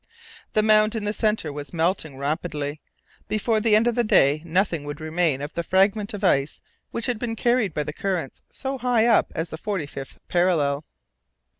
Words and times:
The 0.53 0.63
mound 0.63 0.95
in 0.95 1.03
the 1.03 1.13
center 1.13 1.53
was 1.53 1.73
melting 1.75 2.17
rapidly; 2.17 2.81
before 3.27 3.59
the 3.59 3.75
end 3.75 3.85
of 3.85 3.93
the 3.93 4.03
day 4.03 4.41
nothing 4.43 4.83
would 4.85 4.99
remain 4.99 5.43
of 5.43 5.53
the 5.53 5.61
fragment 5.61 6.15
of 6.15 6.23
ice 6.23 6.59
which 6.89 7.05
had 7.05 7.19
been 7.19 7.35
carried 7.35 7.71
by 7.71 7.83
the 7.83 7.93
currents 7.93 8.41
so 8.49 8.79
high 8.79 9.05
up 9.05 9.31
as 9.35 9.51
the 9.51 9.59
forty 9.59 9.85
fifth 9.85 10.19
parallel. 10.27 10.85